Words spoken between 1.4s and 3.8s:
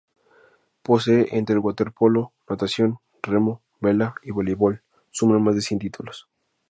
el waterpolo, natación, remo,